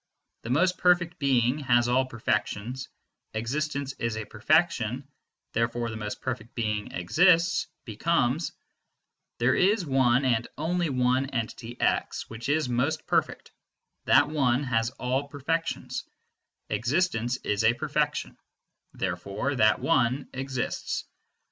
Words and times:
"The 0.41 0.49
most 0.49 0.79
perfect 0.79 1.19
Being 1.19 1.59
has 1.59 1.87
all 1.87 2.07
perfections; 2.07 2.89
existence 3.35 3.93
is 3.99 4.17
a 4.17 4.25
perfection; 4.25 5.07
therefore 5.53 5.91
the 5.91 5.95
most 5.95 6.21
perfect 6.21 6.55
Being 6.55 6.91
exists" 6.91 7.67
becomes: 7.85 8.51
"There 9.37 9.53
is 9.53 9.85
one 9.85 10.25
and 10.25 10.47
only 10.57 10.89
one 10.89 11.27
entity 11.29 11.79
x 11.79 12.27
which 12.31 12.49
is 12.49 12.67
most 12.67 13.05
perfect; 13.05 13.51
that 14.05 14.27
one 14.27 14.63
has 14.63 14.89
all 14.89 15.27
perfections; 15.27 16.03
existence 16.71 17.37
is 17.43 17.63
a 17.63 17.75
perfection; 17.75 18.39
therefore 18.93 19.53
that 19.53 19.81
one 19.81 20.27
exists." 20.33 21.05